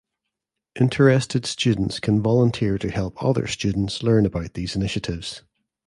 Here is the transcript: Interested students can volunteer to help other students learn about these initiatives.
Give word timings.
Interested 0.79 1.45
students 1.45 1.99
can 1.99 2.23
volunteer 2.23 2.79
to 2.79 2.89
help 2.89 3.21
other 3.23 3.45
students 3.45 4.01
learn 4.01 4.25
about 4.25 4.55
these 4.55 4.75
initiatives. 4.75 5.43